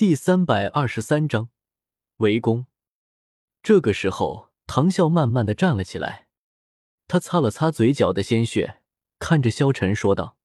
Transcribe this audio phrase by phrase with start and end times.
[0.00, 1.50] 第三百二十三章
[2.16, 2.64] 围攻。
[3.62, 6.26] 这个时候，唐笑慢慢的站了起来，
[7.06, 8.80] 他擦了擦嘴角的鲜血，
[9.18, 10.38] 看着萧晨说道：“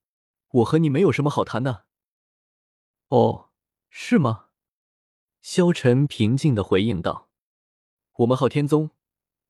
[0.60, 1.86] 我和你没有什么好谈的。
[3.08, 3.48] ”“哦，
[3.88, 4.48] 是吗？”
[5.40, 7.30] 萧晨平静的回应道
[8.18, 8.90] ：“我们昊天宗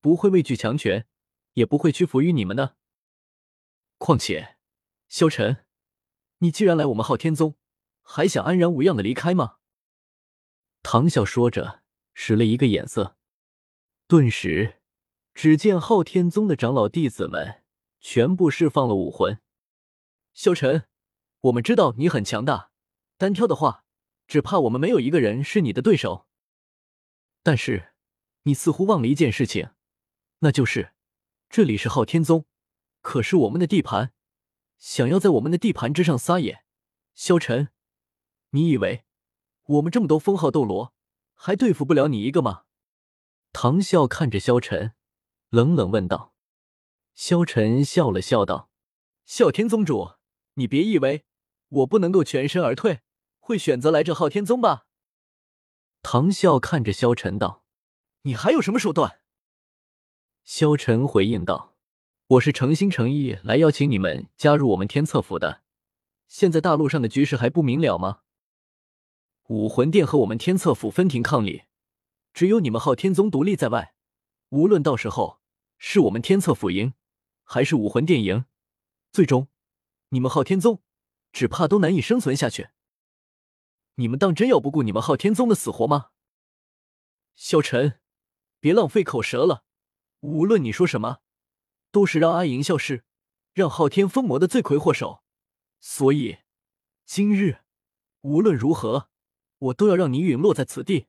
[0.00, 1.08] 不会畏惧强权，
[1.54, 2.76] 也不会屈服于你们的。
[3.98, 4.56] 况且，
[5.08, 5.64] 萧晨，
[6.38, 7.56] 你既然来我们昊天宗，
[8.02, 9.56] 还想安然无恙的离开吗？”
[10.88, 11.82] 唐笑说着，
[12.14, 13.16] 使了一个眼色，
[14.06, 14.80] 顿时，
[15.34, 17.64] 只见昊天宗的长老弟子们
[17.98, 19.40] 全部释放了武魂。
[20.32, 20.86] 萧晨，
[21.40, 22.70] 我们知道你很强大，
[23.18, 23.84] 单挑的话，
[24.28, 26.28] 只怕我们没有一个人是你的对手。
[27.42, 27.92] 但是，
[28.44, 29.70] 你似乎忘了一件事情，
[30.38, 30.92] 那就是
[31.48, 32.46] 这里是昊天宗，
[33.00, 34.12] 可是我们的地盘，
[34.78, 36.62] 想要在我们的地盘之上撒野，
[37.16, 37.70] 萧晨，
[38.50, 39.02] 你以为？
[39.66, 40.94] 我们这么多封号斗罗，
[41.34, 42.62] 还对付不了你一个吗？
[43.52, 44.92] 唐笑看着萧晨，
[45.50, 46.32] 冷冷问道。
[47.14, 48.70] 萧晨笑了笑道
[49.26, 50.12] ：“啸天宗主，
[50.54, 51.24] 你别以为
[51.68, 53.00] 我不能够全身而退，
[53.40, 54.86] 会选择来这昊天宗吧？”
[56.02, 57.64] 唐笑看着萧晨道
[58.22, 59.20] ：“你还有什么手段？”
[60.44, 61.74] 萧晨回应道
[62.28, 65.62] ：“我是诚心诚意来邀请你们加入我们天策府的。
[66.28, 68.20] 现在大陆上的局势还不明了吗？”
[69.48, 71.62] 武魂殿和我们天策府分庭抗礼，
[72.34, 73.94] 只有你们昊天宗独立在外。
[74.48, 75.40] 无论到时候
[75.78, 76.94] 是我们天策府赢，
[77.44, 78.46] 还是武魂殿赢，
[79.12, 79.46] 最终
[80.08, 80.82] 你们昊天宗
[81.32, 82.70] 只怕都难以生存下去。
[83.94, 86.10] 你们当真要不顾你们昊天宗的死活吗？
[87.36, 88.00] 萧晨，
[88.58, 89.64] 别浪费口舌了。
[90.20, 91.18] 无论你说什么，
[91.92, 93.04] 都是让阿银消失，
[93.52, 95.22] 让昊天封魔的罪魁祸首。
[95.78, 96.38] 所以
[97.04, 97.60] 今日
[98.22, 99.08] 无论如何。
[99.66, 101.06] 我都要让你陨落在此地。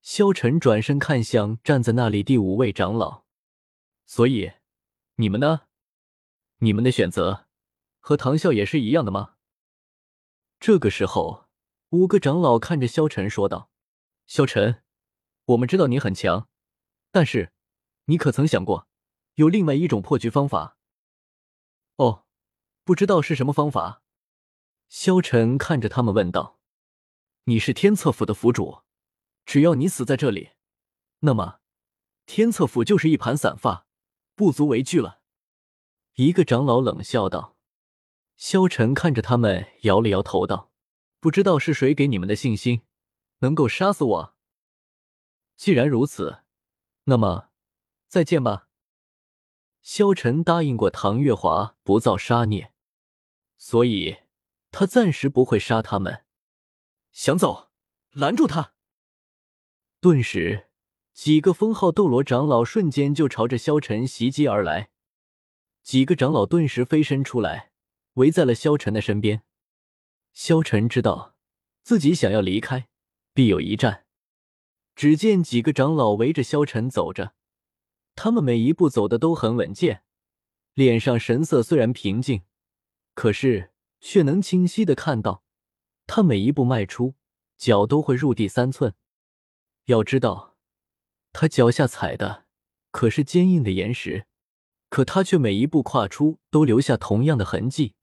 [0.00, 3.24] 萧晨转身看向站在那里第五位长老，
[4.04, 4.52] 所以
[5.16, 5.62] 你们呢？
[6.58, 7.46] 你们的选择
[7.98, 9.36] 和唐啸也是一样的吗？
[10.60, 11.48] 这个时候，
[11.90, 13.70] 五个长老看着萧晨说道
[14.26, 14.82] ：“萧晨，
[15.46, 16.48] 我们知道你很强，
[17.10, 17.52] 但是
[18.04, 18.88] 你可曾想过
[19.34, 20.78] 有另外一种破局方法？”
[21.96, 22.24] 哦，
[22.84, 24.02] 不知道是什么方法。
[24.88, 26.60] 萧晨看着他们问道
[27.46, 28.80] ：“你是天策府的府主，
[29.44, 30.52] 只要你死在这里，
[31.20, 31.60] 那么
[32.24, 33.86] 天策府就是一盘散发，
[34.34, 35.20] 不足为惧了。”
[36.16, 37.58] 一个长老冷笑道。
[38.36, 40.72] 萧晨看着他们，摇了摇头道
[41.20, 42.82] ：“不知道是谁给你们的信心，
[43.40, 44.36] 能够杀死我？
[45.54, 46.44] 既然如此，
[47.04, 47.50] 那么
[48.08, 48.68] 再见吧。”
[49.82, 52.72] 萧晨答应过唐月华不造杀孽，
[53.58, 54.16] 所以。
[54.76, 56.23] 他暂时不会杀他们。
[57.14, 57.70] 想走，
[58.10, 58.74] 拦住他！
[60.00, 60.66] 顿时，
[61.12, 64.90] 几个封号斗罗长老瞬间就朝着萧晨袭击而来。
[65.84, 67.70] 几个长老顿时飞身出来，
[68.14, 69.44] 围在了萧晨的身边。
[70.32, 71.36] 萧晨知道
[71.84, 72.88] 自己想要离开，
[73.32, 74.06] 必有一战。
[74.96, 77.34] 只见几个长老围着萧晨走着，
[78.16, 80.02] 他们每一步走的都很稳健，
[80.74, 82.42] 脸上神色虽然平静，
[83.14, 83.70] 可是。
[84.00, 85.43] 却能清晰的看到，
[86.06, 87.14] 他每一步迈出，
[87.56, 88.94] 脚都会入地三寸。
[89.86, 90.56] 要知道，
[91.32, 92.46] 他脚下踩的
[92.90, 94.26] 可是坚硬的岩石，
[94.88, 97.94] 可他却每一步跨出都留下同样的痕迹，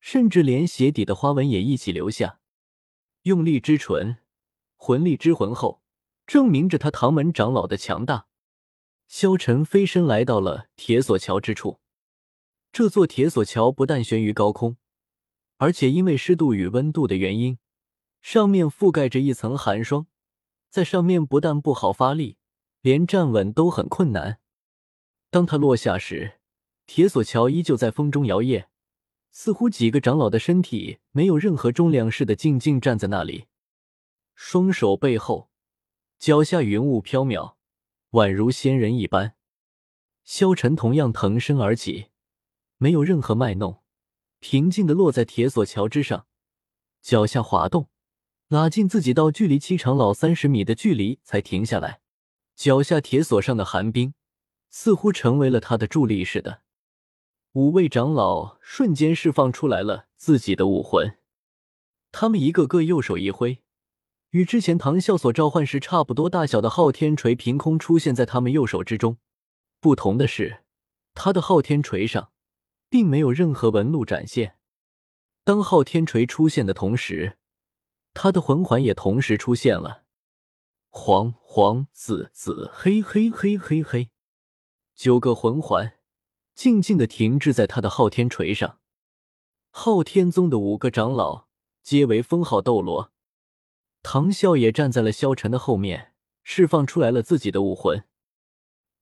[0.00, 2.40] 甚至连鞋底的花纹也一起留下。
[3.22, 4.18] 用力之纯，
[4.76, 5.82] 魂力之浑厚，
[6.26, 8.26] 证明着他唐门长老的强大。
[9.08, 11.80] 萧晨飞身来到了铁索桥之处，
[12.72, 14.76] 这座铁索桥不但悬于高空。
[15.58, 17.58] 而且因为湿度与温度的原因，
[18.20, 20.06] 上面覆盖着一层寒霜，
[20.68, 22.36] 在上面不但不好发力，
[22.82, 24.38] 连站稳都很困难。
[25.30, 26.40] 当它落下时，
[26.86, 28.66] 铁索桥依旧在风中摇曳，
[29.30, 33.46] 似乎几个长老的身体没有任何重量似的，静静站在那里，
[34.34, 35.50] 双手背后，
[36.18, 37.54] 脚下云雾飘渺，
[38.10, 39.34] 宛如仙人一般。
[40.24, 42.08] 萧晨同样腾身而起，
[42.76, 43.82] 没有任何卖弄。
[44.40, 46.26] 平静的落在铁索桥之上，
[47.02, 47.88] 脚下滑动，
[48.48, 52.00] 拉近自己到距离七长老三十米的距离才停下来。
[52.54, 54.14] 脚下铁索上的寒冰
[54.70, 56.62] 似乎成为了他的助力似的。
[57.52, 61.18] 五位长老瞬间释放出来了自己的武魂，
[62.12, 63.62] 他们一个个右手一挥，
[64.30, 69.18] 与之前唐啸所召唤时差不多大小的昊天锤凭空出现在他们右手之中。
[69.80, 70.64] 不同的是，
[71.14, 72.30] 他的昊天锤上。
[72.96, 74.56] 并没有任何纹路展现。
[75.44, 77.36] 当昊天锤出现的同时，
[78.14, 80.04] 他的魂环也同时出现了，
[80.88, 84.08] 黄黄紫紫黑黑黑黑黑，
[84.94, 85.98] 九个魂环
[86.54, 88.80] 静静的停滞在他的昊天锤上。
[89.70, 91.48] 昊天宗的五个长老
[91.82, 93.12] 皆为封号斗罗，
[94.02, 98.04] 唐啸也站在了萧晨的后面，释放出来了自己的武魂，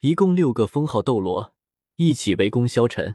[0.01, 1.55] 一共六个封号斗罗
[1.95, 3.15] 一起围攻萧晨。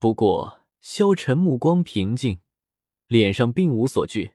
[0.00, 2.38] 不过萧晨目光平静，
[3.08, 4.34] 脸上并无所惧。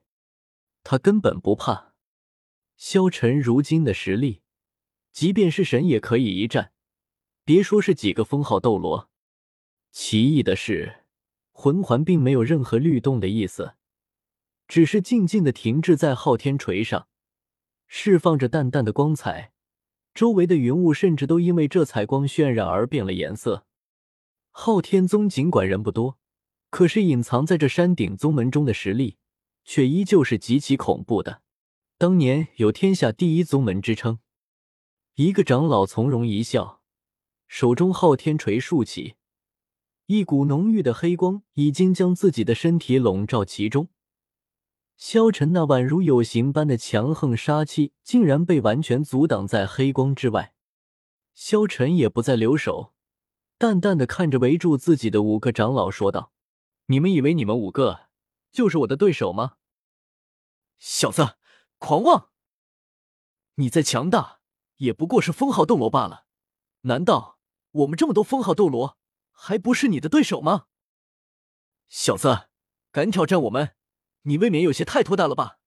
[0.82, 1.94] 他根本不怕，
[2.76, 4.42] 萧晨如今的实力，
[5.10, 6.72] 即便是神也可以一战。
[7.46, 9.08] 别说是几个封号斗罗，
[9.90, 11.04] 奇异的是，
[11.52, 13.76] 魂环并没有任何律动的意思，
[14.68, 17.08] 只是静静的停滞在昊天锤上，
[17.86, 19.52] 释放着淡淡的光彩。
[20.12, 23.66] 周围的云雾甚至都因为这彩光渲染而变了颜色。
[24.56, 26.16] 昊天宗尽管人不多，
[26.70, 29.18] 可是隐藏在这山顶宗门中的实力。
[29.64, 31.40] 却依旧是极其恐怖的。
[31.96, 34.18] 当年有天下第一宗门之称。
[35.14, 36.82] 一个长老从容一笑，
[37.46, 39.14] 手中昊天锤竖起，
[40.06, 43.88] 一股浓郁的黑光已经将自己的身体笼罩其中。
[44.96, 50.54] 萧晨那宛如有形般的强横杀气，竟然被完全阻挡在黑光之外。
[51.32, 52.92] 萧晨也不再留手，
[53.56, 56.32] 淡淡的看着围住自己的五个长老，说道
[56.86, 58.08] ：“你们以为你们五个？”
[58.52, 59.56] 就是我的对手吗？
[60.78, 61.36] 小子，
[61.78, 62.30] 狂妄！
[63.56, 64.40] 你再强大，
[64.76, 66.26] 也不过是封号斗罗罢了。
[66.82, 67.40] 难道
[67.72, 68.96] 我们这么多封号斗罗，
[69.32, 70.66] 还不是你的对手吗？
[71.88, 72.48] 小子，
[72.92, 73.74] 敢挑战我们，
[74.22, 75.58] 你未免有些太托大了吧？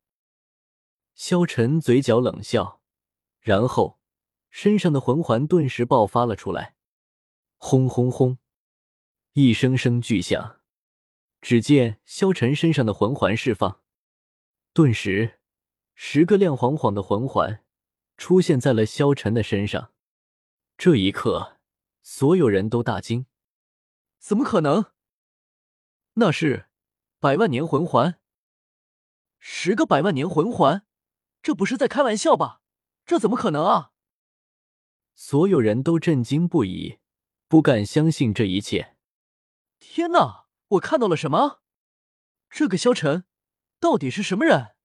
[1.14, 2.82] 萧晨嘴角冷笑，
[3.42, 4.00] 然后
[4.50, 6.77] 身上的魂环顿时爆发了出来，
[7.58, 8.38] 轰轰轰，
[9.34, 10.62] 一声声巨响。
[11.42, 13.82] 只见萧晨身上的魂环释放，
[14.74, 15.40] 顿时，
[15.94, 17.64] 十个亮晃晃的魂环
[18.18, 19.94] 出现在了萧晨的身上。
[20.78, 21.58] 这一刻，
[22.02, 23.26] 所有人都大惊
[24.20, 24.92] ：“怎么可能？
[26.14, 26.68] 那是
[27.20, 28.20] 百万年魂环！
[29.40, 30.86] 十个百万年魂环，
[31.42, 32.62] 这不是在开玩笑吧？
[33.06, 33.92] 这怎么可能啊！”
[35.14, 37.00] 所有人都震惊不已，
[37.48, 38.96] 不敢相信这一切。
[39.80, 40.48] 天哪！
[40.70, 41.62] 我看到了什么？
[42.50, 43.24] 这个萧晨
[43.80, 44.76] 到底是什么人？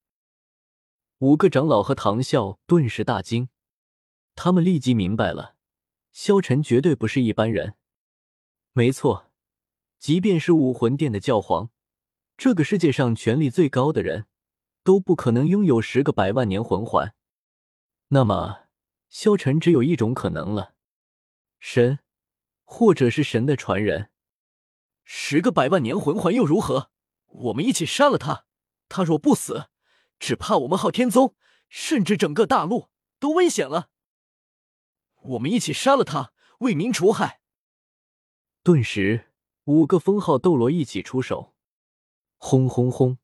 [1.19, 3.49] 五个长老和唐啸顿时大惊，
[4.37, 5.57] 他们立即明白了，
[6.13, 7.75] 萧晨绝对不是一般人。
[8.73, 9.33] 没错，
[9.99, 11.71] 即便是武魂殿的教皇，
[12.37, 14.27] 这个世界上权力最高的人，
[14.85, 17.15] 都不可能拥有十个百万年魂环。
[18.09, 18.69] 那么，
[19.09, 20.75] 萧晨只有一种可能了：
[21.59, 21.99] 神，
[22.73, 24.11] 或者是神的传人。
[25.05, 26.91] 十个百万年魂环又如何？
[27.27, 28.47] 我们一起杀了他，
[28.89, 29.69] 他若不死，
[30.19, 31.37] 只怕我们昊天宗，
[31.69, 32.89] 甚至整个大陆
[33.19, 33.91] 都危险了。
[35.21, 37.43] 我们一起杀了他，为民除害。
[38.63, 39.35] 顿时，
[39.65, 41.55] 五个封号斗罗一起出手，
[42.39, 43.19] 轰轰轰！